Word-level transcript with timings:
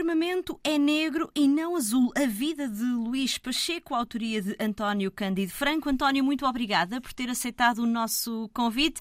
Firmamento 0.00 0.58
é 0.64 0.78
negro 0.78 1.30
e 1.36 1.46
não 1.46 1.76
azul. 1.76 2.10
A 2.16 2.24
vida 2.24 2.66
de 2.66 2.84
Luís 2.84 3.36
Pacheco, 3.36 3.94
autoria 3.94 4.40
de 4.40 4.56
António 4.58 5.10
Cândido 5.10 5.52
Franco. 5.52 5.90
António, 5.90 6.24
muito 6.24 6.46
obrigada 6.46 7.02
por 7.02 7.12
ter 7.12 7.28
aceitado 7.28 7.80
o 7.80 7.86
nosso 7.86 8.48
convite. 8.54 8.98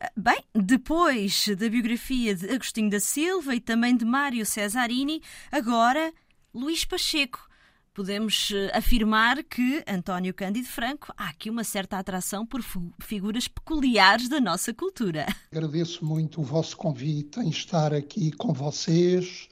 Ah, 0.00 0.10
bem, 0.16 0.42
depois 0.52 1.46
da 1.56 1.68
biografia 1.68 2.34
de 2.34 2.50
Agostinho 2.50 2.90
da 2.90 2.98
Silva 2.98 3.54
e 3.54 3.60
também 3.60 3.96
de 3.96 4.04
Mário 4.04 4.44
Cesarini, 4.44 5.22
agora 5.52 6.12
Luís 6.52 6.84
Pacheco. 6.84 7.48
Podemos 7.94 8.50
eh, 8.52 8.76
afirmar 8.76 9.40
que 9.44 9.84
António 9.86 10.34
Cândido 10.34 10.66
Franco 10.66 11.14
há 11.16 11.28
aqui 11.28 11.48
uma 11.48 11.62
certa 11.62 11.96
atração 11.96 12.44
por 12.44 12.60
figuras 13.00 13.46
peculiares 13.46 14.28
da 14.28 14.40
nossa 14.40 14.74
cultura. 14.74 15.26
Agradeço 15.52 16.04
muito 16.04 16.40
o 16.40 16.44
vosso 16.44 16.76
convite 16.76 17.38
em 17.38 17.50
estar 17.50 17.94
aqui 17.94 18.32
com 18.32 18.52
vocês 18.52 19.48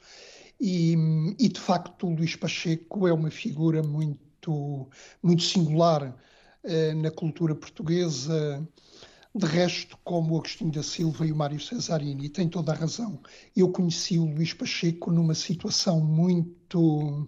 e, 0.65 0.95
e, 1.37 1.49
de 1.49 1.59
facto, 1.59 2.07
o 2.07 2.15
Luís 2.15 2.37
Pacheco 2.37 3.05
é 3.05 3.11
uma 3.11 3.29
figura 3.29 3.83
muito, 3.83 4.89
muito 5.21 5.43
singular 5.43 6.15
eh, 6.63 6.93
na 6.93 7.11
cultura 7.11 7.53
portuguesa. 7.53 8.65
De 9.35 9.45
resto, 9.45 9.97
como 10.05 10.33
o 10.33 10.37
Agostinho 10.37 10.71
da 10.71 10.81
Silva 10.81 11.27
e 11.27 11.33
o 11.33 11.35
Mário 11.35 11.59
Cesarini, 11.59 12.29
tem 12.29 12.47
toda 12.47 12.71
a 12.71 12.75
razão. 12.75 13.19
Eu 13.53 13.73
conheci 13.73 14.17
o 14.17 14.23
Luís 14.23 14.53
Pacheco 14.53 15.11
numa 15.11 15.35
situação 15.35 15.99
muito, 15.99 17.27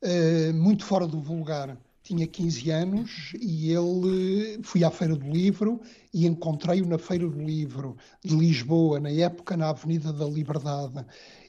eh, 0.00 0.52
muito 0.52 0.84
fora 0.84 1.08
do 1.08 1.20
vulgar. 1.20 1.76
Tinha 2.04 2.28
15 2.28 2.70
anos 2.70 3.32
e 3.40 3.72
ele 3.72 4.60
fui 4.62 4.84
à 4.84 4.90
Feira 4.90 5.16
do 5.16 5.28
Livro 5.28 5.80
e 6.14 6.26
encontrei-o 6.26 6.86
na 6.86 6.98
Feira 6.98 7.28
do 7.28 7.40
Livro 7.40 7.96
de 8.24 8.36
Lisboa, 8.36 9.00
na 9.00 9.10
época 9.10 9.56
na 9.56 9.70
Avenida 9.70 10.12
da 10.12 10.26
Liberdade. 10.26 11.04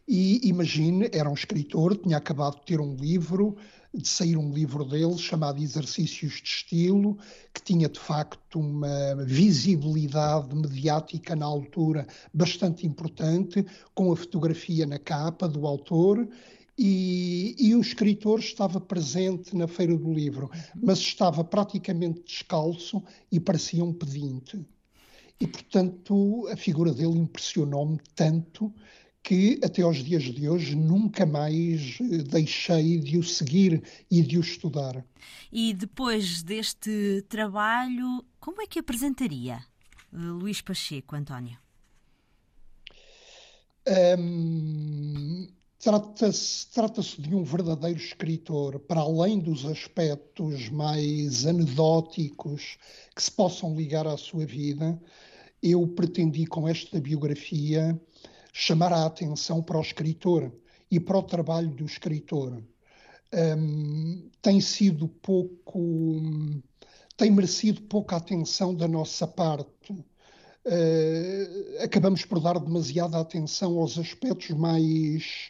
E 0.08 0.48
imagine, 0.48 1.10
era 1.12 1.30
um 1.30 1.34
escritor, 1.34 1.96
tinha 1.98 2.18
acabado 2.18 2.60
de 2.60 2.66
ter 2.66 2.82
um 2.82 2.96
livro, 2.96 3.56
de 3.94 4.08
sair 4.08 4.38
um 4.38 4.52
livro 4.52 4.86
dele 4.86 5.18
chamado 5.18 5.62
Exercícios 5.62 6.42
de 6.42 6.48
Estilo, 6.48 7.18
que 7.54 7.62
tinha 7.62 7.90
de 7.90 8.00
facto 8.00 8.60
uma 8.60 9.16
visibilidade 9.26 10.56
mediática 10.56 11.36
na 11.36 11.46
altura 11.46 12.08
bastante 12.34 12.88
importante, 12.88 13.66
com 13.94 14.12
a 14.12 14.16
fotografia 14.16 14.86
na 14.86 14.98
capa 14.98 15.48
do 15.48 15.68
autor. 15.68 16.28
E, 16.78 17.56
e, 17.60 17.76
o 17.76 17.82
escritor 17.82 18.40
estava 18.40 18.80
presente 18.80 19.56
na 19.56 19.68
Feira 19.68 19.96
do 19.96 20.12
Livro, 20.12 20.50
mas 20.76 20.98
estava 20.98 21.44
praticamente 21.44 22.24
descalço 22.24 23.04
e 23.32 23.40
parecia 23.40 23.84
um 23.84 23.94
pedinte. 23.94 24.66
E, 25.40 25.46
portanto, 25.46 26.48
a 26.48 26.56
figura 26.56 26.94
dele 26.94 27.20
impressionou-me 27.20 28.00
tanto 28.16 28.74
que 29.24 29.60
até 29.64 29.82
aos 29.82 29.98
dias 29.98 30.24
de 30.24 30.50
hoje 30.50 30.76
nunca 30.76 31.26
mais 31.26 31.98
eh, 32.02 32.18
deixei 32.24 33.00
de 33.00 33.18
o 33.18 33.24
seguir 33.24 33.84
e 34.10 34.22
de 34.22 34.38
o 34.38 34.42
estudar. 34.42 35.06
E 35.52 35.74
depois 35.74 36.42
deste 36.42 37.24
trabalho, 37.30 38.26
como 38.40 38.62
é 38.62 38.68
que 38.68 38.80
apresentaria 38.80 39.56
eh, 40.12 40.18
Luís 40.18 40.62
Pacheco, 40.62 41.16
António? 41.16 41.58
Um, 44.18 45.48
Trata-se 45.82 46.68
trata 46.68 47.02
de 47.02 47.34
um 47.34 47.44
verdadeiro 47.44 47.98
escritor, 47.98 48.80
para 48.82 49.02
além 49.02 49.40
dos 49.40 49.66
aspectos 49.66 50.70
mais 50.70 51.48
anedóticos 51.48 52.78
que 53.16 53.24
se 53.24 53.32
possam 53.32 53.76
ligar 53.76 54.06
à 54.06 54.16
sua 54.16 54.46
vida. 54.46 55.02
Eu 55.60 55.88
pretendi 55.88 56.46
com 56.46 56.68
esta 56.68 57.02
biografia 57.02 58.00
chamar 58.52 58.92
a 58.94 59.06
atenção 59.06 59.62
para 59.64 59.78
o 59.78 59.82
escritor 59.82 60.52
e 60.90 61.00
para 61.00 61.18
o 61.18 61.24
trabalho 61.24 61.70
do 61.70 61.86
escritor. 61.86 62.62
Um, 63.34 64.30
tem 64.42 64.60
sido 64.60 65.08
pouco, 65.08 66.12
tem 67.16 67.32
merecido 67.32 67.82
pouca 67.84 68.18
atenção 68.18 68.76
da 68.76 68.88
nossa 68.88 69.26
parte. 69.26 69.94
Uh, 69.94 71.84
acabamos 71.84 72.26
por 72.26 72.40
dar 72.40 72.60
demasiada 72.60 73.18
atenção 73.20 73.80
aos 73.80 73.98
aspectos 73.98 74.50
mais, 74.50 75.50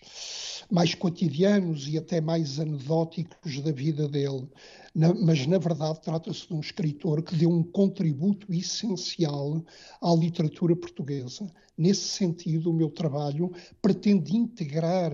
mais 0.71 0.95
cotidianos 0.95 1.87
e 1.89 1.97
até 1.97 2.21
mais 2.21 2.59
anedóticos 2.59 3.59
da 3.59 3.71
vida 3.73 4.07
dele. 4.07 4.47
Na, 4.95 5.13
mas, 5.13 5.45
na 5.45 5.57
verdade, 5.57 6.01
trata-se 6.01 6.47
de 6.47 6.53
um 6.53 6.61
escritor 6.61 7.21
que 7.21 7.35
deu 7.35 7.49
um 7.49 7.61
contributo 7.61 8.51
essencial 8.53 9.63
à 10.01 10.15
literatura 10.15 10.75
portuguesa. 10.75 11.45
Nesse 11.77 12.07
sentido, 12.07 12.71
o 12.71 12.73
meu 12.73 12.89
trabalho 12.89 13.51
pretende 13.81 14.35
integrar 14.35 15.13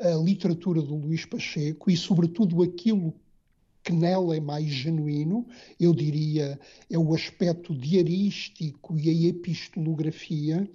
a 0.00 0.10
literatura 0.16 0.82
do 0.82 0.96
Luís 0.96 1.24
Pacheco 1.24 1.90
e, 1.90 1.96
sobretudo, 1.96 2.62
aquilo 2.62 3.14
que 3.82 3.92
nela 3.92 4.36
é 4.36 4.40
mais 4.40 4.66
genuíno, 4.66 5.46
eu 5.80 5.94
diria, 5.94 6.58
é 6.90 6.98
o 6.98 7.14
aspecto 7.14 7.74
diarístico 7.74 8.98
e 8.98 9.08
a 9.08 9.28
epistolografia 9.28 10.68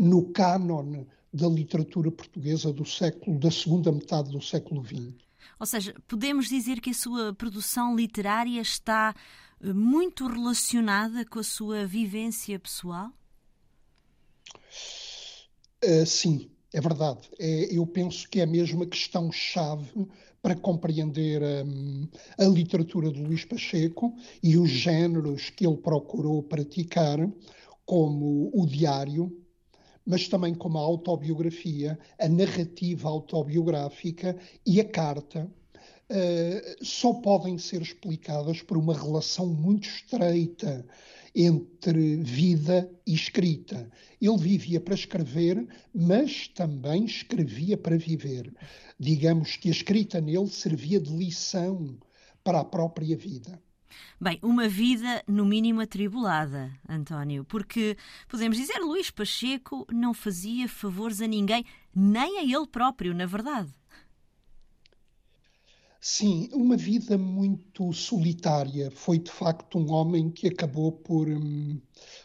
no 0.00 0.30
cânon 0.32 1.04
da 1.34 1.48
literatura 1.48 2.12
portuguesa 2.12 2.72
do 2.72 2.84
século 2.84 3.40
da 3.40 3.50
segunda 3.50 3.90
metade 3.90 4.30
do 4.30 4.40
século 4.40 4.84
XX. 4.84 5.12
Ou 5.58 5.66
seja, 5.66 5.92
podemos 6.06 6.48
dizer 6.48 6.80
que 6.80 6.90
a 6.90 6.94
sua 6.94 7.34
produção 7.34 7.96
literária 7.96 8.60
está 8.60 9.12
eh, 9.60 9.72
muito 9.72 10.28
relacionada 10.28 11.24
com 11.24 11.40
a 11.40 11.42
sua 11.42 11.86
vivência 11.86 12.56
pessoal? 12.58 13.10
Uh, 15.84 16.06
sim, 16.06 16.50
é 16.72 16.80
verdade. 16.80 17.28
É, 17.38 17.76
eu 17.76 17.84
penso 17.86 18.28
que 18.28 18.40
é 18.40 18.46
mesmo 18.46 18.84
a 18.84 18.86
questão-chave 18.86 20.06
para 20.40 20.54
compreender 20.54 21.42
um, 21.42 22.06
a 22.38 22.44
literatura 22.44 23.10
de 23.10 23.22
Luís 23.22 23.44
Pacheco 23.44 24.14
e 24.42 24.56
os 24.56 24.70
géneros 24.70 25.50
que 25.50 25.66
ele 25.66 25.78
procurou 25.78 26.42
praticar, 26.42 27.18
como 27.84 28.50
o 28.54 28.66
diário, 28.66 29.43
mas 30.06 30.28
também 30.28 30.54
como 30.54 30.78
a 30.78 30.82
autobiografia, 30.82 31.98
a 32.18 32.28
narrativa 32.28 33.08
autobiográfica 33.08 34.36
e 34.66 34.80
a 34.80 34.84
carta, 34.84 35.50
uh, 36.10 36.84
só 36.84 37.14
podem 37.14 37.58
ser 37.58 37.82
explicadas 37.82 38.62
por 38.62 38.76
uma 38.76 38.94
relação 38.94 39.46
muito 39.46 39.88
estreita 39.88 40.84
entre 41.34 42.16
vida 42.16 42.88
e 43.06 43.14
escrita. 43.14 43.90
Ele 44.20 44.38
vivia 44.38 44.80
para 44.80 44.94
escrever, 44.94 45.66
mas 45.92 46.48
também 46.48 47.04
escrevia 47.04 47.76
para 47.76 47.96
viver. 47.96 48.54
Digamos 48.98 49.56
que 49.56 49.68
a 49.68 49.72
escrita 49.72 50.20
nele 50.20 50.48
servia 50.48 51.00
de 51.00 51.10
lição 51.10 51.98
para 52.44 52.60
a 52.60 52.64
própria 52.64 53.16
vida. 53.16 53.60
Bem, 54.20 54.38
uma 54.42 54.68
vida 54.68 55.22
no 55.26 55.44
mínimo 55.44 55.80
atribulada, 55.80 56.72
António, 56.88 57.44
porque 57.44 57.96
podemos 58.28 58.56
dizer 58.56 58.78
Luís 58.78 59.10
Pacheco 59.10 59.86
não 59.92 60.14
fazia 60.14 60.68
favores 60.68 61.20
a 61.20 61.26
ninguém, 61.26 61.64
nem 61.94 62.38
a 62.38 62.42
ele 62.42 62.66
próprio, 62.66 63.14
na 63.14 63.26
verdade. 63.26 63.70
Sim, 66.06 66.50
uma 66.52 66.76
vida 66.76 67.16
muito 67.16 67.90
solitária. 67.94 68.90
Foi 68.90 69.18
de 69.18 69.30
facto 69.30 69.78
um 69.78 69.90
homem 69.90 70.30
que 70.30 70.48
acabou 70.48 70.92
por, 70.92 71.26
hum, 71.26 71.80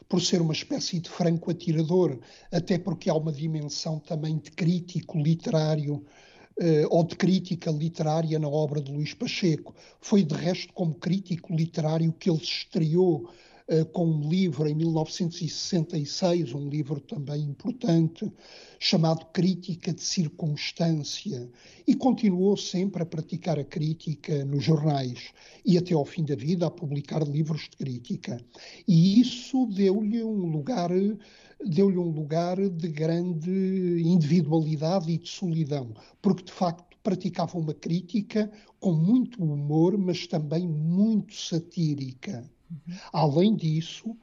por 0.10 0.22
ser 0.22 0.42
uma 0.42 0.52
espécie 0.52 1.00
de 1.00 1.10
franco 1.10 1.50
atirador, 1.50 2.20
até 2.52 2.78
porque 2.78 3.10
há 3.10 3.14
uma 3.16 3.32
dimensão 3.32 3.98
também 3.98 4.38
de 4.38 4.52
crítico 4.52 5.18
literário 5.18 6.06
ou 6.90 7.04
de 7.04 7.16
crítica 7.16 7.72
literária 7.72 8.38
na 8.38 8.48
obra 8.48 8.82
de 8.82 8.92
Luís 8.92 9.14
Pacheco. 9.14 9.74
Foi, 10.02 10.24
de 10.24 10.36
resto, 10.36 10.74
como 10.74 10.94
crítico 10.94 11.54
literário 11.56 12.12
que 12.14 12.30
ele 12.30 12.40
se 12.40 12.46
estreou 12.46 13.30
com 13.92 14.06
um 14.06 14.28
livro 14.28 14.68
em 14.68 14.74
1966, 14.74 16.54
um 16.54 16.68
livro 16.68 17.00
também 17.00 17.44
importante, 17.44 18.32
chamado 18.80 19.26
Crítica 19.28 19.94
de 19.94 20.02
Circunstância, 20.02 21.50
e 21.86 21.94
continuou 21.94 22.58
sempre 22.58 23.04
a 23.04 23.06
praticar 23.06 23.60
a 23.60 23.64
crítica 23.64 24.44
nos 24.44 24.64
jornais 24.64 25.32
e 25.64 25.78
até 25.78 25.94
ao 25.94 26.06
fim 26.06 26.24
da 26.24 26.36
vida 26.36 26.66
a 26.66 26.72
publicar 26.72 27.22
livros 27.28 27.70
de 27.70 27.78
crítica. 27.78 28.44
E 28.88 29.22
isso 29.22 29.68
deu-lhe 29.68 30.24
um 30.24 30.50
lugar 30.50 30.90
deu-lhe 31.64 31.98
um 31.98 32.10
lugar 32.10 32.58
de 32.58 32.88
grande 32.88 34.02
individualidade 34.02 35.12
e 35.12 35.18
de 35.18 35.28
solidão, 35.28 35.94
porque 36.22 36.44
de 36.44 36.52
facto 36.52 36.98
praticava 37.04 37.58
uma 37.58 37.74
crítica 37.74 38.50
com 38.80 38.94
muito 38.94 39.44
humor, 39.44 39.98
mas 39.98 40.26
também 40.26 40.68
muito 40.68 41.34
satírica. 41.36 42.50
Além 43.12 43.56
disso, 43.56 44.16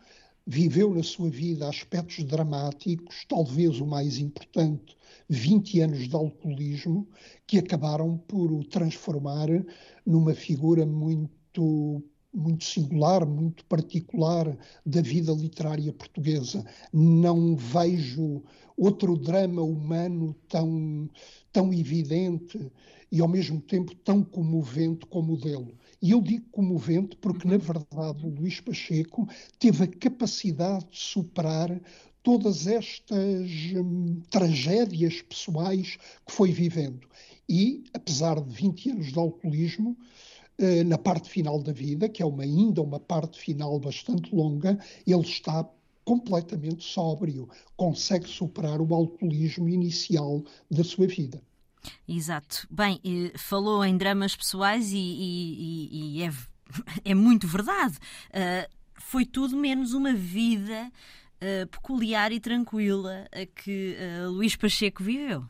viveu 0.46 0.94
na 0.94 1.02
sua 1.02 1.28
vida 1.28 1.68
aspectos 1.68 2.24
dramáticos, 2.24 3.24
talvez 3.28 3.80
o 3.80 3.86
mais 3.86 4.18
importante, 4.18 4.96
20 5.28 5.80
anos 5.80 6.08
de 6.08 6.14
alcoolismo, 6.14 7.08
que 7.46 7.58
acabaram 7.58 8.16
por 8.16 8.52
o 8.52 8.62
transformar 8.64 9.48
numa 10.04 10.34
figura 10.34 10.86
muito 10.86 12.02
muito 12.36 12.64
singular, 12.64 13.24
muito 13.24 13.64
particular 13.64 14.58
da 14.84 15.00
vida 15.00 15.32
literária 15.32 15.90
portuguesa. 15.90 16.62
Não 16.92 17.56
vejo 17.56 18.42
outro 18.76 19.16
drama 19.16 19.62
humano 19.62 20.36
tão, 20.46 21.08
tão 21.50 21.72
evidente 21.72 22.70
e 23.10 23.22
ao 23.22 23.28
mesmo 23.28 23.58
tempo 23.62 23.94
tão 23.96 24.22
comovente 24.22 25.06
como 25.06 25.32
o 25.32 25.36
dele. 25.38 25.74
E 26.00 26.10
eu 26.10 26.20
digo 26.20 26.46
comovente 26.50 27.16
porque, 27.16 27.48
na 27.48 27.56
verdade, 27.56 28.26
o 28.26 28.30
Luís 28.30 28.60
Pacheco 28.60 29.26
teve 29.58 29.84
a 29.84 29.86
capacidade 29.86 30.86
de 30.90 30.98
superar 30.98 31.80
todas 32.22 32.66
estas 32.66 33.50
hum, 33.74 34.20
tragédias 34.30 35.22
pessoais 35.22 35.96
que 36.26 36.32
foi 36.32 36.50
vivendo. 36.50 37.08
E, 37.48 37.84
apesar 37.94 38.40
de 38.40 38.52
20 38.52 38.90
anos 38.90 39.12
de 39.12 39.18
alcoolismo, 39.18 39.96
eh, 40.58 40.82
na 40.84 40.98
parte 40.98 41.30
final 41.30 41.62
da 41.62 41.72
vida, 41.72 42.08
que 42.08 42.22
é 42.22 42.26
uma, 42.26 42.42
ainda 42.42 42.82
uma 42.82 42.98
parte 42.98 43.38
final 43.38 43.78
bastante 43.78 44.34
longa, 44.34 44.78
ele 45.06 45.20
está 45.20 45.68
completamente 46.04 46.84
sóbrio, 46.84 47.48
consegue 47.76 48.28
superar 48.28 48.80
o 48.80 48.94
alcoolismo 48.94 49.68
inicial 49.68 50.42
da 50.70 50.82
sua 50.82 51.06
vida. 51.06 51.42
Exato. 52.08 52.66
Bem, 52.70 53.00
eh, 53.04 53.36
falou 53.36 53.84
em 53.84 53.96
dramas 53.96 54.34
pessoais 54.34 54.92
e, 54.92 54.96
e, 54.96 56.18
e 56.18 56.22
é, 56.22 56.30
é, 57.10 57.14
muito 57.14 57.46
verdade. 57.46 57.96
Uh, 58.30 58.70
foi 58.98 59.24
tudo 59.24 59.56
menos 59.56 59.92
uma 59.92 60.12
vida 60.12 60.90
uh, 61.36 61.66
peculiar 61.68 62.32
e 62.32 62.40
tranquila 62.40 63.26
a 63.32 63.46
que 63.46 63.96
uh, 63.96 64.30
Luís 64.30 64.56
Pacheco 64.56 65.02
viveu. 65.02 65.44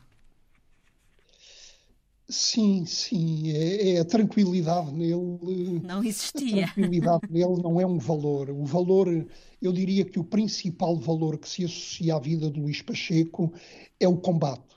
Sim, 2.29 2.85
sim, 2.85 3.51
é, 3.51 3.91
é, 3.91 3.99
a 3.99 4.05
tranquilidade 4.05 4.91
nele. 4.91 5.79
Não 5.81 6.03
existia. 6.03 6.65
A 6.65 6.73
tranquilidade 6.73 7.21
nele 7.29 7.61
não 7.63 7.79
é 7.79 7.85
um 7.85 7.97
valor. 7.97 8.49
O 8.49 8.65
valor, 8.65 9.07
eu 9.61 9.71
diria 9.71 10.03
que 10.03 10.19
o 10.19 10.25
principal 10.25 10.97
valor 10.97 11.37
que 11.37 11.47
se 11.47 11.63
associa 11.63 12.15
à 12.15 12.19
vida 12.19 12.51
de 12.51 12.59
Luís 12.59 12.81
Pacheco 12.81 13.53
é 13.97 14.09
o 14.09 14.17
combate. 14.17 14.76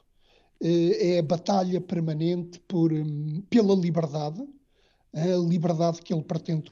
Eh, 0.62 1.14
é 1.16 1.18
a 1.18 1.22
batalha 1.22 1.80
permanente 1.80 2.60
por, 2.68 2.92
hum, 2.92 3.42
pela 3.48 3.74
liberdade, 3.74 4.46
a 5.14 5.36
liberdade 5.48 6.02
que 6.02 6.12
ele 6.12 6.22
pretende 6.22 6.70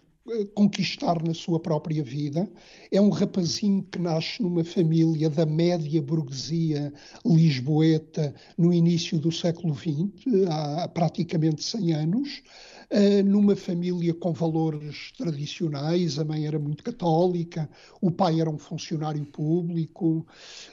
conquistar 0.54 1.22
na 1.22 1.32
sua 1.32 1.58
própria 1.58 2.02
vida. 2.02 2.50
É 2.92 3.00
um 3.00 3.10
rapazinho 3.10 3.82
que 3.82 3.98
nasce 3.98 4.42
numa 4.42 4.64
família 4.64 5.30
da 5.30 5.46
média 5.46 6.02
burguesia 6.02 6.92
lisboeta 7.24 8.34
no 8.56 8.72
início 8.72 9.18
do 9.18 9.32
século 9.32 9.74
XX, 9.74 10.46
há 10.50 10.88
praticamente 10.88 11.62
100 11.64 11.92
anos. 11.94 12.42
Uh, 12.90 13.22
numa 13.22 13.54
família 13.54 14.14
com 14.14 14.32
valores 14.32 15.12
tradicionais, 15.12 16.18
a 16.18 16.24
mãe 16.24 16.46
era 16.46 16.58
muito 16.58 16.82
católica, 16.82 17.68
o 18.00 18.10
pai 18.10 18.40
era 18.40 18.48
um 18.48 18.56
funcionário 18.56 19.22
público 19.26 20.26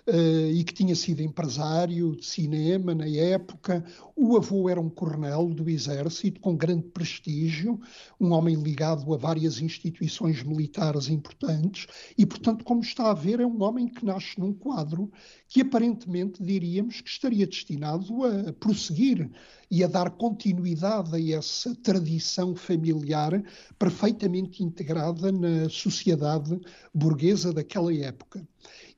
uh, 0.08 0.50
e 0.50 0.64
que 0.64 0.74
tinha 0.74 0.96
sido 0.96 1.22
empresário 1.22 2.16
de 2.16 2.26
cinema 2.26 2.96
na 2.96 3.06
época, 3.06 3.84
o 4.16 4.38
avô 4.38 4.70
era 4.70 4.80
um 4.80 4.90
coronel 4.90 5.50
do 5.50 5.70
exército 5.70 6.40
com 6.40 6.56
grande 6.56 6.84
prestígio, 6.84 7.82
um 8.18 8.32
homem 8.32 8.56
ligado 8.56 9.14
a 9.14 9.18
várias 9.18 9.60
instituições 9.60 10.42
militares 10.42 11.10
importantes 11.10 11.86
e, 12.18 12.26
portanto, 12.26 12.64
como 12.64 12.80
está 12.80 13.12
a 13.12 13.14
ver, 13.14 13.42
é 13.42 13.46
um 13.46 13.62
homem 13.62 13.90
que 13.90 14.06
nasce 14.06 14.40
num 14.40 14.54
quadro 14.54 15.12
que 15.56 15.62
aparentemente 15.62 16.44
diríamos 16.44 17.00
que 17.00 17.10
estaria 17.10 17.48
destinado 17.48 18.26
a 18.26 18.52
prosseguir 18.52 19.32
e 19.72 19.86
a 19.86 19.88
dar 19.88 20.10
continuidade 20.10 21.16
a 21.16 21.38
essa 21.38 21.74
tradição 21.76 22.54
familiar 22.54 23.42
perfeitamente 23.80 24.62
integrada 24.62 25.32
na 25.32 25.70
sociedade 25.70 26.60
burguesa 26.94 27.54
daquela 27.54 27.96
época. 27.96 28.46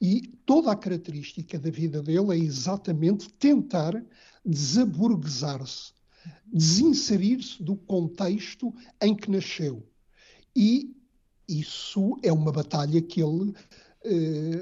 E 0.02 0.34
toda 0.48 0.72
a 0.72 0.76
característica 0.76 1.60
da 1.60 1.70
vida 1.70 2.02
dele 2.02 2.34
é 2.34 2.40
exatamente 2.40 3.30
tentar 3.34 4.04
desaburguesar-se, 4.44 5.94
desinserir-se 6.52 7.62
do 7.62 7.76
contexto 7.76 8.74
em 9.00 9.16
que 9.16 9.30
nasceu. 9.30 9.88
E 10.56 10.92
isso 11.48 12.18
é 12.24 12.34
uma 12.34 12.52
batalha 12.52 13.00
que 13.00 13.22
ele 13.22 13.54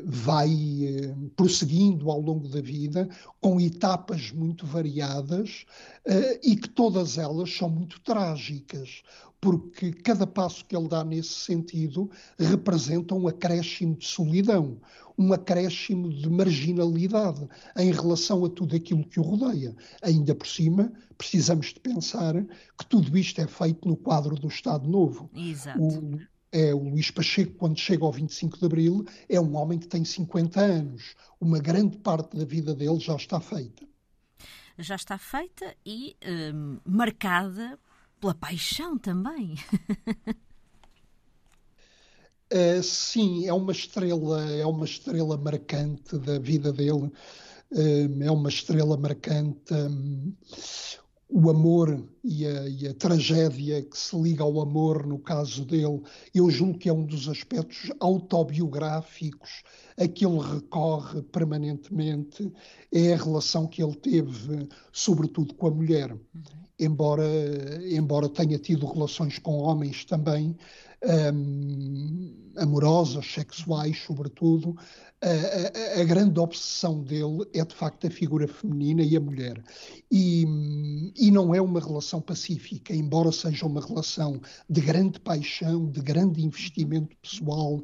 vai 0.06 0.50
eh, 0.52 1.16
prosseguindo 1.36 2.10
ao 2.10 2.20
longo 2.20 2.48
da 2.48 2.62
vida, 2.62 3.08
com 3.40 3.60
etapas 3.60 4.32
muito 4.32 4.66
variadas 4.66 5.66
eh, 6.06 6.40
e 6.44 6.56
que 6.56 6.70
todas 6.70 7.18
elas 7.18 7.54
são 7.56 7.70
muito 7.70 8.00
trágicas, 8.02 9.04
porque 9.40 9.92
cada 9.92 10.26
passo 10.26 10.66
que 10.66 10.76
ele 10.76 10.88
dá 10.88 11.04
nesse 11.04 11.34
sentido 11.34 12.10
representa 12.40 13.14
um 13.14 13.28
acréscimo 13.28 13.96
de 13.96 14.06
solidão, 14.06 14.80
um 15.18 15.32
acréscimo 15.32 16.10
de 16.10 16.30
marginalidade 16.30 17.48
em 17.78 17.92
relação 17.92 18.44
a 18.44 18.50
tudo 18.50 18.76
aquilo 18.76 19.06
que 19.06 19.20
o 19.20 19.24
rodeia. 19.24 19.76
Ainda 20.02 20.34
por 20.34 20.48
cima, 20.48 20.92
precisamos 21.18 21.68
de 21.68 21.80
pensar 21.80 22.34
que 22.78 22.86
tudo 22.90 23.18
isto 23.18 23.40
é 23.40 23.48
feito 23.48 23.88
no 23.88 23.96
quadro 23.96 24.36
do 24.36 24.48
Estado 24.48 24.90
Novo. 24.90 25.30
Exato. 25.36 25.80
O, 25.80 26.20
é 26.56 26.74
o 26.74 26.90
Luís 26.90 27.12
Pacheco, 27.12 27.52
quando 27.56 27.78
chega 27.78 28.06
ao 28.06 28.14
25 28.14 28.58
de 28.58 28.66
Abril, 28.66 29.06
é 29.28 29.42
um 29.42 29.58
homem 29.58 29.78
que 29.78 29.88
tem 29.88 30.06
50 30.06 30.62
anos. 30.62 31.14
Uma 31.40 31.60
grande 31.60 31.98
parte 31.98 32.38
da 32.38 32.46
vida 32.46 32.74
dele 32.74 32.98
já 32.98 33.18
está 33.18 33.42
feita. 33.42 33.86
Já 34.80 34.96
está 34.96 35.18
feita 35.18 35.76
e 35.86 36.16
hum, 36.26 36.80
marcada 36.86 37.78
pela 38.22 38.34
paixão 38.34 38.98
também. 38.98 39.56
Uh, 42.54 42.80
sim, 42.84 43.46
é 43.46 43.54
uma 43.54 43.74
estrela, 43.74 44.50
é 44.50 44.66
uma 44.66 44.86
estrela 44.86 45.38
marcante 45.38 46.18
da 46.20 46.40
vida 46.40 46.72
dele. 46.72 47.12
Uh, 47.70 48.24
é 48.24 48.32
uma 48.32 48.48
estrela 48.48 48.96
marcante. 48.96 49.74
Um, 49.74 50.34
o 51.28 51.50
amor 51.50 52.08
e 52.24 52.46
a, 52.46 52.70
e 52.70 52.88
a, 52.88 52.94
tragédia 52.94 53.82
que 53.82 53.98
se 53.98 54.16
liga 54.16 54.44
ao 54.44 54.62
amor, 54.62 55.06
no 55.06 55.18
caso 55.18 55.66
dele, 55.66 56.02
eu 56.34 56.50
julgo 56.50 56.78
que 56.78 56.88
é 56.88 56.94
um 56.94 57.06
dos 57.06 57.28
aspectos 57.28 57.92
autobiográficos 58.00 59.64
a 59.98 60.08
que 60.08 60.26
ele 60.26 60.40
recorre 60.40 61.22
permanentemente, 61.24 62.52
é 62.92 63.14
a 63.14 63.18
relação 63.18 63.66
que 63.68 63.82
ele 63.82 63.96
teve, 63.96 64.70
sobretudo 64.92 65.54
com 65.56 65.68
a 65.68 65.72
mulher. 65.72 66.12
Uhum. 66.12 66.20
Embora, 66.78 67.24
embora 67.90 68.28
tenha 68.28 68.60
tido 68.60 68.86
relações 68.86 69.40
com 69.40 69.60
homens 69.60 70.04
também, 70.04 70.56
um, 71.06 72.52
amorosas, 72.58 73.26
sexuais, 73.26 73.98
sobretudo, 74.06 74.76
a, 75.22 75.98
a, 75.98 76.02
a, 76.02 76.04
grande 76.04 76.40
obsessão 76.40 77.02
dele 77.02 77.48
é 77.54 77.64
de 77.64 77.74
facto 77.74 78.06
a 78.06 78.10
figura 78.10 78.48
feminina 78.48 79.02
e 79.02 79.16
a 79.16 79.20
mulher. 79.20 79.64
E, 80.12 80.46
e 81.18 81.32
não 81.32 81.54
é 81.56 81.62
uma 81.62 81.80
relação 81.80 82.22
pacífica, 82.22 82.94
embora 82.94 83.32
seja 83.32 83.66
uma 83.66 83.86
relação 83.86 84.40
de 84.70 84.82
grande 84.82 85.20
paixão, 85.20 85.90
de 85.90 86.02
grande 86.02 86.44
investimento 86.44 87.16
pessoal, 87.18 87.84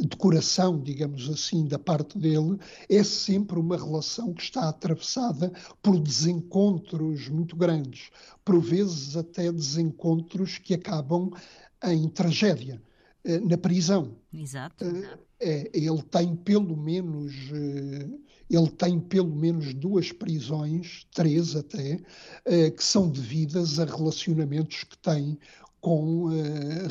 de 0.00 0.16
coração, 0.16 0.80
digamos 0.80 1.30
assim, 1.30 1.66
da 1.66 1.78
parte 1.78 2.18
dele, 2.18 2.58
é 2.88 3.04
sempre 3.04 3.58
uma 3.58 3.76
relação 3.76 4.32
que 4.32 4.42
está 4.42 4.68
atravessada 4.68 5.52
por 5.80 6.00
desencontros 6.00 7.28
muito 7.28 7.54
grandes, 7.54 8.10
por 8.44 8.60
vezes 8.60 9.16
até 9.16 9.52
desencontros 9.52 10.58
que 10.58 10.74
acabam 10.74 11.30
em 11.84 12.08
tragédia, 12.08 12.80
eh, 13.24 13.40
na 13.40 13.56
prisão. 13.56 14.16
Exato. 14.32 14.84
Eh, 14.84 15.18
é, 15.40 15.70
ele 15.74 16.02
tem 16.02 16.34
pelo 16.36 16.76
menos 16.76 17.32
eh, 17.52 18.08
ele 18.50 18.70
tem 18.70 19.00
pelo 19.00 19.34
menos 19.34 19.72
duas 19.74 20.12
prisões, 20.12 21.06
três 21.14 21.56
até, 21.56 21.98
que 22.76 22.84
são 22.84 23.08
devidas 23.08 23.78
a 23.78 23.86
relacionamentos 23.86 24.84
que 24.84 24.98
tem 24.98 25.38
com 25.80 26.28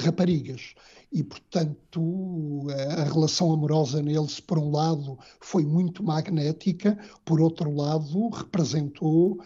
raparigas 0.04 0.74
e, 1.12 1.24
portanto, 1.24 2.66
a 2.98 3.04
relação 3.04 3.54
amorosa 3.54 4.02
neles, 4.02 4.40
por 4.40 4.58
um 4.58 4.72
lado, 4.72 5.20
foi 5.40 5.64
muito 5.64 6.02
magnética, 6.02 6.98
por 7.24 7.40
outro 7.40 7.70
lado, 7.76 8.30
representou 8.30 9.40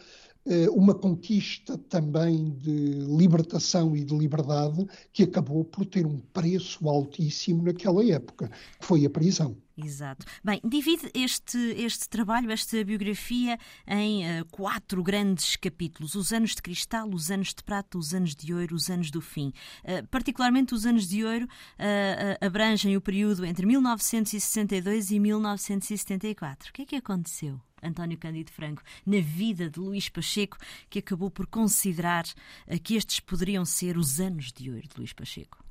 uma 0.73 0.93
conquista 0.93 1.77
também 1.77 2.51
de 2.51 2.71
libertação 3.17 3.95
e 3.95 4.03
de 4.03 4.15
liberdade 4.15 4.85
que 5.11 5.23
acabou 5.23 5.63
por 5.65 5.85
ter 5.85 6.05
um 6.05 6.19
preço 6.19 6.87
altíssimo 6.87 7.63
naquela 7.63 8.03
época, 8.05 8.49
que 8.79 8.85
foi 8.85 9.05
a 9.05 9.09
prisão. 9.09 9.57
Exato. 9.77 10.25
Bem, 10.41 10.61
divide 10.63 11.11
este, 11.13 11.57
este 11.77 12.07
trabalho, 12.07 12.49
esta 12.49 12.81
biografia, 12.83 13.57
em 13.85 14.23
uh, 14.23 14.45
quatro 14.45 15.03
grandes 15.03 15.57
capítulos: 15.57 16.15
os 16.15 16.31
anos 16.31 16.55
de 16.55 16.61
cristal, 16.61 17.09
os 17.09 17.29
anos 17.29 17.49
de 17.49 17.61
prata, 17.61 17.97
os 17.97 18.13
anos 18.13 18.35
de 18.35 18.53
ouro, 18.53 18.73
os 18.73 18.89
anos 18.89 19.11
do 19.11 19.19
fim. 19.19 19.51
Uh, 19.83 20.07
particularmente 20.07 20.73
os 20.73 20.85
anos 20.85 21.07
de 21.07 21.25
ouro 21.25 21.45
uh, 21.45 22.45
abrangem 22.45 22.95
o 22.95 23.01
período 23.01 23.45
entre 23.45 23.65
1962 23.65 25.11
e 25.11 25.19
1974. 25.19 26.69
O 26.69 26.73
que 26.73 26.83
é 26.83 26.85
que 26.85 26.95
aconteceu? 26.95 27.59
António 27.85 28.17
Cândido 28.17 28.51
Franco, 28.51 28.81
na 29.05 29.19
vida 29.19 29.69
de 29.69 29.79
Luís 29.79 30.09
Pacheco, 30.09 30.57
que 30.89 30.99
acabou 30.99 31.29
por 31.29 31.47
considerar 31.47 32.25
eh, 32.67 32.79
que 32.79 32.95
estes 32.95 33.19
poderiam 33.19 33.65
ser 33.65 33.97
os 33.97 34.19
anos 34.19 34.51
de 34.51 34.71
ouro 34.71 34.87
de 34.87 34.97
Luís 34.97 35.13
Pacheco? 35.13 35.63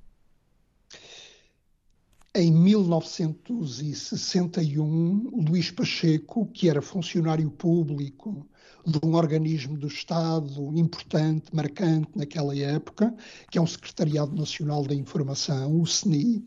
em 2.36 2.50
1961, 2.50 5.30
Luís 5.48 5.70
Pacheco, 5.70 6.46
que 6.46 6.68
era 6.68 6.82
funcionário 6.82 7.48
público 7.48 8.44
de 8.84 8.98
um 9.04 9.14
organismo 9.14 9.78
do 9.78 9.86
Estado 9.86 10.76
importante, 10.76 11.54
marcante 11.54 12.10
naquela 12.16 12.56
época, 12.56 13.14
que 13.50 13.56
é 13.56 13.60
o 13.60 13.66
Secretariado 13.66 14.34
Nacional 14.34 14.82
da 14.82 14.94
Informação, 14.94 15.80
o 15.80 15.84
SNI, 15.84 16.44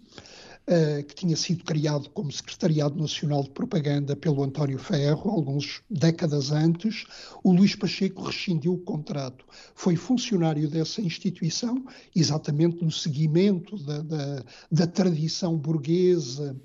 uh, 0.68 1.04
que 1.04 1.16
tinha 1.16 1.36
sido 1.36 1.64
criado 1.64 2.10
como 2.10 2.32
Secretariado 2.32 3.00
Nacional 3.00 3.44
de 3.44 3.50
Propaganda 3.52 4.16
pelo 4.16 4.44
António 4.44 4.78
Ferro, 4.78 5.32
alguns 5.32 5.82
décadas 5.90 6.52
antes, 6.52 7.06
o 7.44 7.52
Luís 7.52 7.76
Pacheco 7.76 8.24
rescindiu 8.24 8.74
o 8.74 8.80
contrato. 8.80 9.46
Foi 9.74 9.96
funcionário 9.96 10.70
dessa 10.70 11.02
instituição, 11.02 11.86
exatamente 12.16 12.84
no 12.84 12.92
seguimento 12.92 13.78
da, 13.84 14.02
da, 14.02 14.44
da 14.72 14.88
tradição 14.88 15.58
burguesa 15.58 16.56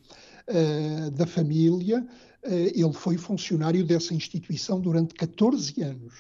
uh, 0.49 1.11
da 1.13 1.27
família. 1.27 2.07
Uh, 2.45 2.73
ele 2.75 2.93
foi 2.93 3.17
funcionário 3.17 3.85
dessa 3.87 4.13
instituição 4.13 4.81
durante 4.81 5.15
14 5.15 5.81
anos. 5.83 6.15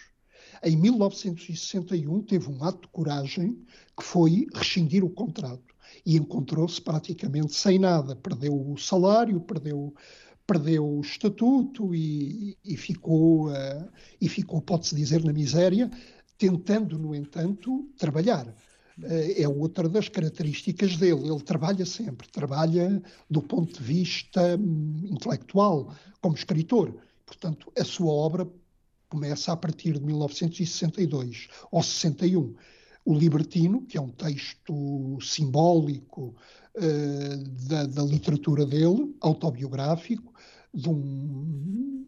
Em 0.64 0.76
1961 0.76 2.22
teve 2.22 2.48
um 2.48 2.62
ato 2.62 2.82
de 2.82 2.88
coragem 2.92 3.58
que 3.98 4.04
foi 4.04 4.46
rescindir 4.54 5.04
o 5.04 5.10
contrato 5.10 5.71
e 6.04 6.16
encontrou-se 6.16 6.80
praticamente 6.80 7.54
sem 7.54 7.78
nada. 7.78 8.16
Perdeu 8.16 8.54
o 8.54 8.76
salário, 8.76 9.40
perdeu, 9.40 9.94
perdeu 10.46 10.86
o 10.86 11.00
estatuto 11.00 11.94
e, 11.94 12.56
e 12.64 12.76
ficou, 12.76 13.48
uh, 13.48 13.88
e 14.20 14.28
ficou 14.28 14.60
pode-se 14.60 14.94
dizer, 14.94 15.24
na 15.24 15.32
miséria, 15.32 15.90
tentando, 16.36 16.98
no 16.98 17.14
entanto, 17.14 17.88
trabalhar. 17.96 18.46
Uh, 18.98 19.34
é 19.36 19.48
outra 19.48 19.88
das 19.88 20.08
características 20.08 20.96
dele. 20.96 21.28
Ele 21.28 21.42
trabalha 21.42 21.86
sempre, 21.86 22.28
trabalha 22.28 23.02
do 23.30 23.40
ponto 23.40 23.72
de 23.78 23.82
vista 23.82 24.56
um, 24.56 25.00
intelectual, 25.04 25.94
como 26.20 26.34
escritor. 26.34 26.96
Portanto, 27.24 27.72
a 27.78 27.84
sua 27.84 28.12
obra 28.12 28.48
começa 29.08 29.52
a 29.52 29.56
partir 29.56 29.92
de 29.92 30.00
1962 30.00 31.48
ou 31.70 31.82
61 31.82 32.54
o 33.04 33.14
Libertino, 33.14 33.82
que 33.82 33.98
é 33.98 34.00
um 34.00 34.10
texto 34.10 35.18
simbólico 35.20 36.34
uh, 36.76 37.36
da, 37.68 37.86
da, 37.86 38.02
literatura 38.02 38.64
dele, 38.64 39.14
autobiográfico, 39.20 40.32
de 40.72 40.88
um, 40.88 42.06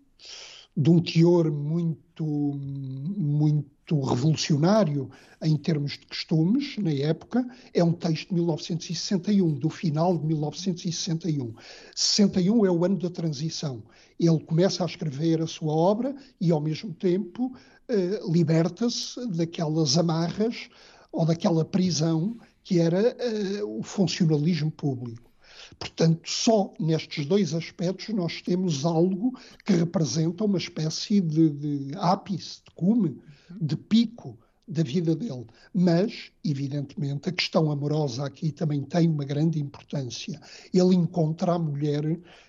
de 0.76 0.90
um 0.90 1.00
teor 1.00 1.50
muito, 1.50 2.24
muito 2.24 3.73
revolucionário 3.92 5.10
em 5.42 5.56
termos 5.56 5.92
de 5.92 6.06
costumes, 6.06 6.78
na 6.78 6.92
época, 6.92 7.46
é 7.72 7.84
um 7.84 7.92
texto 7.92 8.28
de 8.28 8.34
1961, 8.34 9.52
do 9.54 9.68
final 9.68 10.16
de 10.16 10.26
1961. 10.26 11.54
61 11.94 12.64
é 12.64 12.70
o 12.70 12.84
ano 12.84 12.98
da 12.98 13.10
transição. 13.10 13.82
Ele 14.18 14.38
começa 14.40 14.82
a 14.82 14.86
escrever 14.86 15.42
a 15.42 15.46
sua 15.46 15.72
obra 15.72 16.14
e, 16.40 16.50
ao 16.50 16.60
mesmo 16.60 16.94
tempo, 16.94 17.54
eh, 17.88 18.20
liberta-se 18.26 19.26
daquelas 19.28 19.98
amarras 19.98 20.68
ou 21.12 21.26
daquela 21.26 21.64
prisão 21.64 22.36
que 22.64 22.80
era 22.80 23.14
uh, 23.62 23.78
o 23.78 23.82
funcionalismo 23.82 24.70
público. 24.70 25.30
Portanto, 25.78 26.20
só 26.24 26.72
nestes 26.80 27.26
dois 27.26 27.52
aspectos 27.52 28.08
nós 28.14 28.40
temos 28.40 28.84
algo 28.84 29.38
que 29.64 29.74
representa 29.74 30.44
uma 30.44 30.58
espécie 30.58 31.20
de, 31.20 31.50
de 31.50 31.90
ápice, 31.96 32.62
de 32.64 32.70
cume, 32.74 33.20
de 33.60 33.76
pico 33.76 34.38
da 34.66 34.82
vida 34.82 35.14
dele. 35.14 35.46
Mas, 35.72 36.32
evidentemente, 36.44 37.28
a 37.28 37.32
questão 37.32 37.70
amorosa 37.70 38.24
aqui 38.24 38.50
também 38.50 38.82
tem 38.82 39.08
uma 39.08 39.24
grande 39.24 39.60
importância. 39.60 40.40
Ele 40.72 40.94
encontra 40.94 41.52
a 41.52 41.58
mulher 41.58 42.02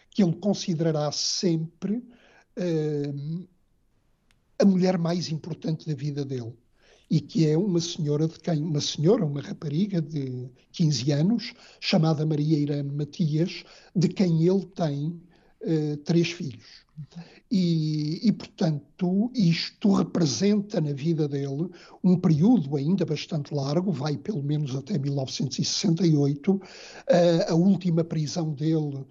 que 0.09 0.23
ele 0.23 0.35
considerará 0.35 1.11
sempre 1.11 1.97
uh, 1.97 3.47
a 4.57 4.65
mulher 4.65 4.97
mais 4.97 5.29
importante 5.29 5.85
da 5.85 5.93
vida 5.93 6.23
dele 6.23 6.53
e 7.09 7.19
que 7.19 7.47
é 7.47 7.57
uma 7.57 7.79
senhora 7.79 8.27
de 8.27 8.39
quem 8.39 8.63
uma 8.63 8.81
senhora, 8.81 9.25
uma 9.25 9.41
rapariga 9.41 10.01
de 10.01 10.49
15 10.71 11.11
anos, 11.11 11.53
chamada 11.79 12.25
Maria 12.25 12.57
Irene 12.57 12.91
Matias, 12.91 13.63
de 13.95 14.07
quem 14.07 14.47
ele 14.47 14.65
tem 14.67 15.21
uh, 15.61 15.97
três 15.97 16.31
filhos. 16.31 16.85
E, 17.51 18.27
e, 18.27 18.31
portanto, 18.31 19.31
isto 19.33 19.93
representa 19.93 20.81
na 20.81 20.93
vida 20.93 21.27
dele 21.27 21.69
um 22.03 22.17
período 22.17 22.75
ainda 22.75 23.05
bastante 23.05 23.53
largo, 23.53 23.91
vai 23.91 24.17
pelo 24.17 24.41
menos 24.41 24.75
até 24.75 24.97
1968. 24.97 26.53
Uh, 26.53 26.61
a 27.47 27.53
última 27.53 28.03
prisão 28.03 28.51
dele 28.53 29.05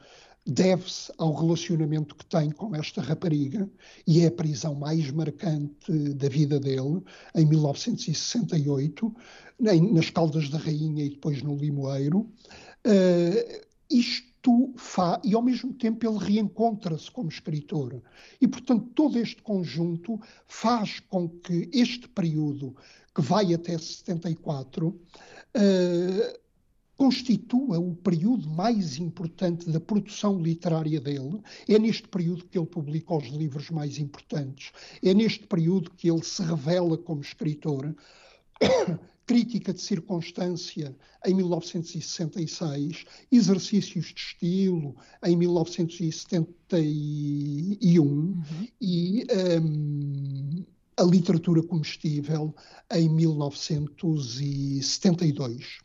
deve-se 0.47 1.13
ao 1.17 1.33
relacionamento 1.35 2.15
que 2.15 2.27
tem 2.27 2.51
com 2.51 2.75
esta 2.77 3.01
rapariga 3.01 3.69
e 4.07 4.21
é 4.21 4.27
a 4.27 4.33
prisão 4.33 4.75
mais 4.75 5.11
marcante 5.11 5.91
da 6.15 6.29
vida 6.29 6.61
dele, 6.61 7.03
em 7.35 7.47
1968, 7.47 9.15
nas 9.59 10.11
Caldas 10.11 10.49
da 10.51 10.59
Rainha 10.59 11.05
e 11.05 11.11
depois 11.11 11.43
no 11.43 11.57
Limoeiro. 11.57 12.29
Uh, 12.87 13.54
fa 15.05 15.21
e 15.23 15.35
ao 15.35 15.43
mesmo 15.43 15.73
tempo 15.75 16.07
ele 16.07 16.19
reencontra-se 16.19 17.11
como 17.11 17.29
escritor. 17.29 18.03
E, 18.41 18.49
portanto, 18.49 18.89
todo 18.95 19.19
este 19.19 19.43
conjunto 19.43 20.19
faz 20.47 21.01
com 21.01 21.29
que 21.29 21.69
este 21.73 22.09
período, 22.09 22.75
que 23.15 23.21
vai 23.21 23.53
até 23.53 23.77
74, 23.77 24.89
uh, 24.89 26.45
constitua 26.97 27.79
o 27.79 27.95
período 27.95 28.49
mais 28.49 28.97
importante 28.99 29.69
da 29.69 29.81
produção 29.81 30.41
literária 30.41 31.01
dele. 31.01 31.43
É 31.69 31.79
neste 31.79 32.09
período 32.09 32.47
que 32.47 32.57
ele 32.57 32.67
publica 32.67 33.15
os 33.15 33.27
livros 33.27 33.69
mais 33.69 33.99
importantes. 33.99 34.73
É 35.03 35.13
neste 35.13 35.47
período 35.47 35.91
que 35.91 36.11
ele 36.11 36.25
se 36.25 36.43
revela 36.43 36.97
como 36.97 37.21
escritor. 37.21 37.95
Crítica 39.27 39.73
de 39.73 39.81
Circunstância 39.81 40.95
em 41.25 41.33
1966, 41.35 43.07
Exercícios 43.33 44.05
de 44.07 44.21
Estilo 44.21 44.95
em 45.25 45.35
1971 45.35 48.03
uhum. 48.03 48.43
e 48.81 49.25
um, 49.61 50.65
A 50.97 51.03
Literatura 51.05 51.63
Comestível 51.63 52.55
em 52.93 53.09
1972. 53.09 55.79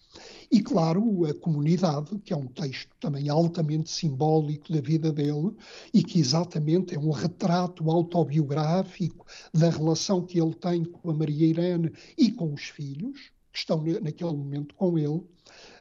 E, 0.52 0.62
claro, 0.62 1.26
a 1.26 1.34
comunidade, 1.34 2.18
que 2.20 2.34
é 2.34 2.38
um 2.38 2.48
texto 2.48 2.90
também 3.00 3.30
altamente 3.30 3.92
simbólico 3.92 4.74
da 4.74 4.82
vida 4.82 5.12
dele 5.12 5.52
e 5.94 6.04
que 6.04 6.20
exatamente 6.20 6.96
é 6.96 7.00
um 7.00 7.12
retrato 7.12 7.90
autobiográfico 7.90 9.28
da 9.54 9.70
relação 9.70 10.26
que 10.26 10.42
ele 10.42 10.56
tem 10.56 10.84
com 10.84 11.12
a 11.12 11.14
Maria 11.14 11.46
Irene 11.46 11.92
e 12.18 12.32
com 12.32 12.52
os 12.52 12.64
filhos, 12.64 13.32
que 13.52 13.60
estão 13.60 13.84
naquele 14.02 14.34
momento 14.34 14.74
com 14.74 14.98
ele. 14.98 15.22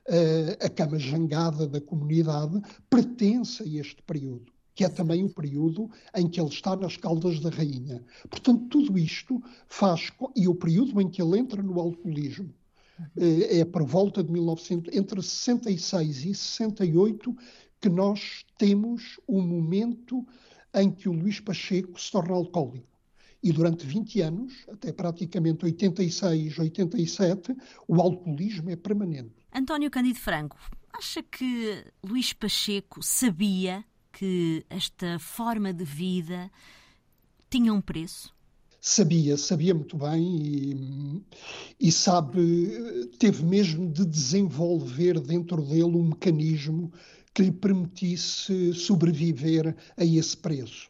Uh, 0.08 0.64
a 0.64 0.68
cama 0.68 0.98
jangada 0.98 1.66
da 1.66 1.80
comunidade 1.80 2.60
pertence 2.88 3.62
a 3.62 3.66
este 3.66 4.02
período 4.02 4.52
que 4.74 4.84
é 4.84 4.88
também 4.88 5.24
o 5.24 5.28
período 5.28 5.90
em 6.14 6.28
que 6.28 6.40
ele 6.40 6.50
está 6.50 6.76
nas 6.76 6.96
Caldas 6.96 7.40
da 7.40 7.50
Rainha. 7.50 8.00
Portanto, 8.30 8.68
tudo 8.68 8.96
isto 8.96 9.42
faz. 9.66 10.12
E 10.36 10.46
o 10.46 10.54
período 10.54 11.00
em 11.00 11.08
que 11.08 11.20
ele 11.20 11.36
entra 11.36 11.60
no 11.60 11.80
alcoolismo, 11.80 12.54
é 13.16 13.64
por 13.64 13.84
volta 13.84 14.22
de 14.22 14.30
1900, 14.30 14.94
entre 14.94 15.22
66 15.22 16.24
e 16.24 16.34
68 16.34 17.36
que 17.80 17.88
nós 17.88 18.44
temos 18.58 19.20
o 19.26 19.40
momento 19.40 20.26
em 20.74 20.90
que 20.90 21.08
o 21.08 21.12
Luís 21.12 21.40
Pacheco 21.40 22.00
se 22.00 22.10
torna 22.10 22.34
alcoólico. 22.34 22.86
E 23.42 23.52
durante 23.52 23.86
20 23.86 24.20
anos, 24.20 24.52
até 24.68 24.92
praticamente 24.92 25.64
86, 25.64 26.58
87, 26.58 27.56
o 27.86 28.00
alcoolismo 28.00 28.68
é 28.70 28.76
permanente. 28.76 29.46
António 29.54 29.90
Cândido 29.90 30.18
Franco, 30.18 30.58
acha 30.92 31.22
que 31.22 31.84
Luís 32.02 32.32
Pacheco 32.32 33.00
sabia 33.00 33.84
que 34.12 34.66
esta 34.68 35.18
forma 35.20 35.72
de 35.72 35.84
vida 35.84 36.50
tinha 37.48 37.72
um 37.72 37.80
preço? 37.80 38.34
Sabia, 38.80 39.36
sabia 39.36 39.74
muito 39.74 39.96
bem 39.96 40.36
e, 41.80 41.88
e, 41.88 41.92
sabe, 41.92 43.08
teve 43.18 43.44
mesmo 43.44 43.90
de 43.90 44.04
desenvolver 44.04 45.20
dentro 45.20 45.62
dele 45.62 45.84
um 45.84 46.08
mecanismo 46.08 46.92
que 47.34 47.42
lhe 47.42 47.52
permitisse 47.52 48.72
sobreviver 48.74 49.76
a 49.96 50.04
esse 50.04 50.36
preço. 50.36 50.88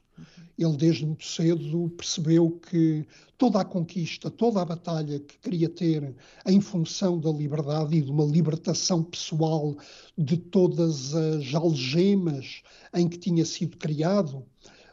Ele, 0.59 0.77
desde 0.77 1.07
muito 1.07 1.25
cedo, 1.25 1.89
percebeu 1.91 2.51
que 2.51 3.07
toda 3.37 3.61
a 3.61 3.65
conquista, 3.65 4.29
toda 4.29 4.61
a 4.61 4.65
batalha 4.65 5.21
que 5.21 5.39
queria 5.39 5.69
ter 5.69 6.13
em 6.45 6.61
função 6.61 7.21
da 7.21 7.31
liberdade 7.31 7.97
e 7.97 8.03
de 8.03 8.11
uma 8.11 8.25
libertação 8.25 9.05
pessoal 9.05 9.77
de 10.17 10.37
todas 10.37 11.15
as 11.15 11.55
algemas 11.55 12.63
em 12.93 13.09
que 13.09 13.19
tinha 13.19 13.45
sido 13.45 13.77
criado, 13.77 14.45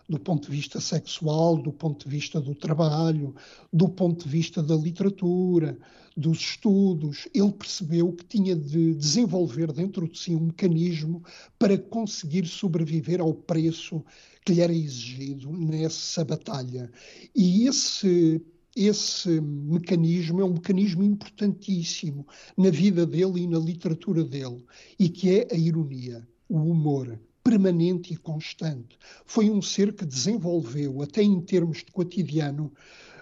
do 0.07 0.19
ponto 0.19 0.49
de 0.49 0.55
vista 0.55 0.79
sexual, 0.79 1.57
do 1.57 1.71
ponto 1.71 2.07
de 2.07 2.15
vista 2.15 2.39
do 2.39 2.53
trabalho, 2.53 3.35
do 3.73 3.89
ponto 3.89 4.25
de 4.25 4.29
vista 4.29 4.61
da 4.61 4.75
literatura, 4.75 5.77
dos 6.15 6.39
estudos. 6.39 7.27
Ele 7.33 7.51
percebeu 7.51 8.13
que 8.13 8.25
tinha 8.25 8.55
de 8.55 8.93
desenvolver 8.93 9.71
dentro 9.71 10.07
de 10.07 10.17
si 10.17 10.35
um 10.35 10.45
mecanismo 10.45 11.23
para 11.57 11.77
conseguir 11.77 12.45
sobreviver 12.45 13.19
ao 13.19 13.33
preço 13.33 14.03
que 14.45 14.53
lhe 14.53 14.61
era 14.61 14.73
exigido 14.73 15.51
nessa 15.51 16.23
batalha. 16.23 16.91
E 17.35 17.67
esse 17.67 18.41
esse 18.75 19.39
mecanismo 19.39 20.41
é 20.41 20.43
um 20.43 20.51
mecanismo 20.55 21.01
importantíssimo 21.01 22.27
na 22.57 22.69
vida 22.69 23.05
dele 23.05 23.43
e 23.43 23.47
na 23.47 23.57
literatura 23.57 24.21
dele, 24.21 24.65
e 24.99 25.07
que 25.07 25.29
é 25.29 25.47
a 25.49 25.55
ironia, 25.55 26.27
o 26.49 26.57
humor 26.57 27.17
permanente 27.45 28.11
e 28.11 28.17
constante. 28.17 28.97
Foi 29.23 29.51
um 29.51 29.61
ser 29.61 29.93
que 29.93 30.03
desenvolveu, 30.03 31.03
até 31.03 31.21
em 31.21 31.39
termos 31.39 31.77
de 31.77 31.91
cotidiano, 31.91 32.73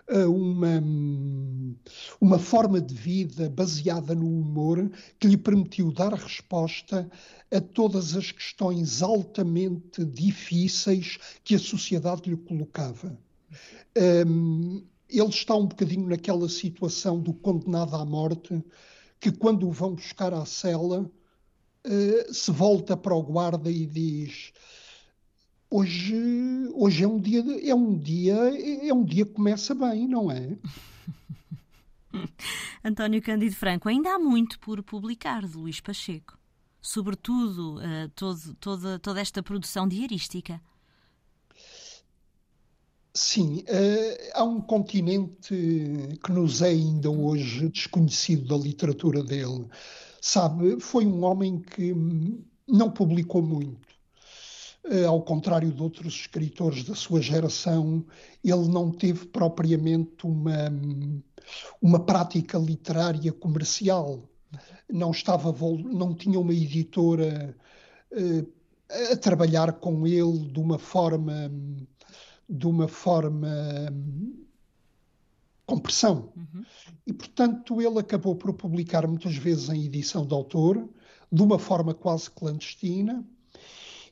eh, 0.08 0.25
uma, 0.25 0.82
uma 2.22 2.39
forma 2.39 2.80
de 2.80 2.96
vida 2.96 3.50
baseada 3.50 4.15
no 4.15 4.25
humor 4.25 4.89
que 5.20 5.27
lhe 5.27 5.36
permitiu 5.36 5.92
dar 5.92 6.13
resposta 6.13 7.10
a 7.51 7.60
todas 7.60 8.15
as 8.15 8.32
questões 8.32 9.01
altamente 9.01 10.06
difíceis 10.06 11.18
que 11.44 11.56
a 11.56 11.60
sociedade 11.60 12.30
lhe 12.30 12.38
colocava. 12.38 13.20
Um, 14.25 14.86
ele 15.10 15.30
está 15.30 15.53
um 15.53 15.68
bocadinho 15.68 16.08
naquela 16.08 16.48
situação 16.48 17.20
do 17.20 17.34
condenado 17.34 17.96
à 17.96 18.06
morte, 18.06 18.63
que 19.20 19.32
quando 19.32 19.68
o 19.68 19.72
vão 19.72 19.96
buscar 19.96 20.34
à 20.34 20.46
cela, 20.46 21.12
uh, 21.86 22.34
se 22.34 22.52
volta 22.52 22.96
para 22.96 23.16
o 23.16 23.24
guarda 23.24 23.70
e 23.70 23.86
diz: 23.86 24.52
hoje, 25.70 26.16
hoje 26.74 27.04
é 27.04 27.08
um 27.08 27.20
dia, 27.20 27.44
é 27.70 27.75
um 27.75 27.98
dia, 27.98 28.36
é 28.88 28.94
um 28.94 29.04
dia 29.04 29.25
que 29.25 29.34
começa 29.34 29.74
bem, 29.74 30.08
não 30.08 30.32
é? 30.32 30.58
António 32.84 33.22
Cândido 33.22 33.56
Franco, 33.56 33.90
ainda 33.90 34.13
há 34.13 34.20
muito 34.20 34.60
por 34.60 34.84
publicar 34.84 35.48
de 35.48 35.58
Luís 35.58 35.80
Pacheco, 35.80 36.38
sobretudo 36.82 37.78
uh, 37.78 38.10
todo, 38.16 38.54
toda, 38.56 39.00
toda 39.00 39.22
esta 39.22 39.42
produção 39.42 39.88
diarística. 39.88 40.62
Sim, 43.16 43.60
uh, 43.60 44.32
há 44.34 44.44
um 44.44 44.60
continente 44.60 45.56
que 46.24 46.32
nos 46.32 46.63
é 46.63 46.70
ainda 46.70 47.12
hoje 47.12 47.70
desconhecido 47.70 48.48
da 48.48 48.58
literatura 48.58 49.24
dele. 49.24 49.68
Sabe, 50.25 50.80
foi 50.80 51.06
um 51.06 51.25
homem 51.25 51.60
que 51.60 51.94
não 52.65 52.89
publicou 52.89 53.42
muito. 53.42 53.89
Uh, 54.86 55.06
ao 55.06 55.22
contrário 55.22 55.70
de 55.70 55.84
outros 55.84 56.13
escritores 56.13 56.86
da 56.86 56.96
sua 56.96 57.22
geração, 57.22 58.06
ele 58.42 58.70
não 58.70 58.89
teve 58.89 59.25
propriamente 59.25 60.25
uma, 60.25 60.72
uma 61.82 62.00
prática 62.00 62.58
literária 62.58 63.34
comercial. 63.34 64.24
Não 64.89 65.12
estava, 65.12 65.53
não 65.92 66.15
tinha 66.15 66.39
uma 66.39 66.53
editora 66.53 67.53
uh, 68.13 68.53
a 69.12 69.18
trabalhar 69.18 69.74
com 69.74 70.08
ele 70.08 70.48
de 70.48 70.60
uma 70.60 70.80
forma 70.80 71.51
de 72.50 72.65
uma 72.65 72.88
forma 72.88 73.50
com 75.74 75.80
pressão. 75.80 76.32
Uhum. 76.36 76.63
E, 77.08 77.13
portanto, 77.13 77.82
ele 77.82 78.00
acabou 78.00 78.36
por 78.36 78.53
publicar 78.53 79.08
muitas 79.08 79.36
vezes 79.36 79.70
em 79.70 79.86
edição 79.86 80.25
de 80.25 80.34
autor, 80.34 80.88
de 81.32 81.42
uma 81.42 81.58
forma 81.58 81.94
quase 81.94 82.30
clandestina, 82.30 83.25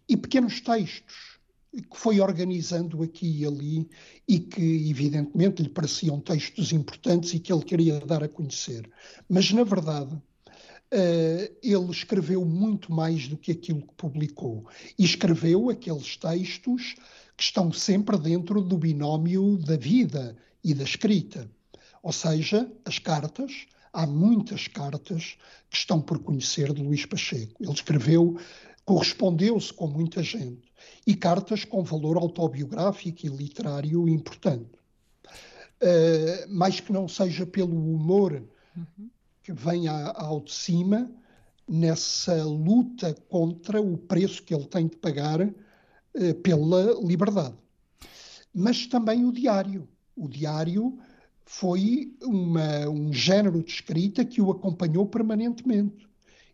e 0.09 0.17
pequenos 0.17 0.59
textos 0.59 1.39
que 1.71 1.97
foi 1.97 2.19
organizando 2.19 3.01
aqui 3.01 3.41
e 3.41 3.45
ali 3.45 3.89
e 4.27 4.39
que, 4.39 4.89
evidentemente, 4.89 5.61
lhe 5.61 5.69
pareciam 5.69 6.19
textos 6.19 6.73
importantes 6.73 7.33
e 7.33 7.39
que 7.39 7.53
ele 7.53 7.63
queria 7.63 7.99
dar 7.99 8.23
a 8.23 8.27
conhecer. 8.27 8.89
Mas, 9.29 9.51
na 9.51 9.63
verdade, 9.63 10.19
Uh, 10.93 11.47
ele 11.63 11.89
escreveu 11.89 12.43
muito 12.43 12.91
mais 12.91 13.25
do 13.25 13.37
que 13.37 13.53
aquilo 13.53 13.81
que 13.81 13.93
publicou. 13.95 14.67
E 14.99 15.05
escreveu 15.05 15.69
aqueles 15.69 16.17
textos 16.17 16.95
que 17.37 17.43
estão 17.43 17.71
sempre 17.71 18.17
dentro 18.17 18.61
do 18.61 18.77
binómio 18.77 19.57
da 19.57 19.77
vida 19.77 20.35
e 20.63 20.73
da 20.73 20.83
escrita. 20.83 21.49
Ou 22.03 22.11
seja, 22.11 22.71
as 22.85 22.99
cartas, 22.99 23.67
há 23.93 24.05
muitas 24.07 24.67
cartas 24.67 25.37
que 25.69 25.77
estão 25.77 26.01
por 26.01 26.19
conhecer 26.19 26.73
de 26.73 26.81
Luís 26.81 27.05
Pacheco. 27.05 27.61
Ele 27.61 27.71
escreveu, 27.71 28.37
correspondeu-se 28.85 29.73
com 29.73 29.87
muita 29.87 30.23
gente, 30.23 30.71
e 31.05 31.15
cartas 31.15 31.63
com 31.63 31.83
valor 31.83 32.17
autobiográfico 32.17 33.25
e 33.25 33.29
literário 33.29 34.07
importante. 34.07 34.71
Uh, 35.81 36.53
mais 36.53 36.79
que 36.79 36.93
não 36.93 37.07
seja 37.07 37.45
pelo 37.45 37.75
humor 37.75 38.43
uhum. 38.77 39.09
que 39.41 39.51
vem 39.51 39.87
ao 39.87 40.39
de 40.41 40.53
cima 40.53 41.09
nessa 41.67 42.43
luta 42.43 43.15
contra 43.29 43.81
o 43.81 43.97
preço 43.97 44.43
que 44.43 44.53
ele 44.53 44.65
tem 44.65 44.87
de 44.87 44.97
pagar 44.97 45.39
eh, 46.13 46.33
pela 46.33 46.99
liberdade. 47.01 47.55
Mas 48.53 48.85
também 48.87 49.25
o 49.25 49.31
diário. 49.31 49.87
O 50.15 50.27
diário 50.27 50.99
foi 51.45 52.13
uma, 52.21 52.89
um 52.89 53.11
género 53.11 53.63
de 53.63 53.71
escrita 53.71 54.23
que 54.23 54.41
o 54.41 54.51
acompanhou 54.51 55.05
permanentemente. 55.05 56.07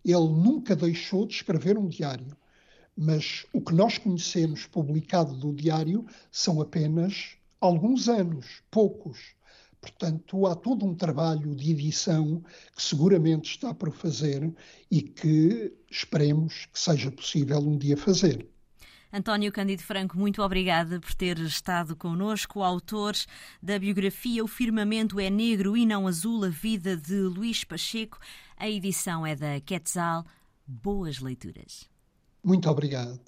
Ele 0.04 0.28
nunca 0.30 0.76
deixou 0.76 1.26
de 1.26 1.36
escrever 1.36 1.78
um 1.78 1.88
diário. 1.88 2.36
Mas 2.96 3.46
o 3.54 3.62
que 3.62 3.74
nós 3.74 3.98
conhecemos 3.98 4.66
publicado 4.66 5.36
do 5.36 5.54
diário 5.54 6.06
são 6.32 6.60
apenas 6.60 7.38
alguns 7.62 8.10
anos, 8.10 8.64
poucos. 8.72 9.36
Portanto, 9.80 10.48
há 10.48 10.56
todo 10.56 10.86
um 10.86 10.96
trabalho 10.96 11.56
de 11.56 11.72
edição 11.72 12.44
que 12.76 12.82
seguramente 12.82 13.52
está 13.52 13.74
por 13.74 13.92
fazer 13.92 14.52
e 14.90 15.02
que 15.02 15.74
esperemos 15.90 16.66
que 16.66 16.80
seja 16.80 17.12
possível 17.12 17.60
um 17.60 17.78
dia 17.78 17.96
fazer. 17.96 18.50
António 19.12 19.52
Cândido 19.52 19.84
Franco, 19.84 20.18
muito 20.18 20.42
obrigada 20.42 21.00
por 21.00 21.14
ter 21.14 21.40
estado 21.40 21.96
connosco. 21.96 22.62
Autor 22.62 23.14
da 23.62 23.80
biografia 23.80 24.44
O 24.44 24.48
Firmamento 24.48 25.20
é 25.20 25.30
Negro 25.30 25.78
e 25.78 25.86
Não 25.86 26.08
Azul, 26.08 26.44
a 26.44 26.50
vida 26.50 26.98
de 26.98 27.16
Luís 27.16 27.64
Pacheco. 27.64 28.20
A 28.58 28.70
edição 28.70 29.26
é 29.26 29.36
da 29.36 29.62
Quetzal. 29.62 30.26
Boas 30.66 31.20
leituras. 31.20 31.90
Muito 32.44 32.70
obrigado. 32.70 33.20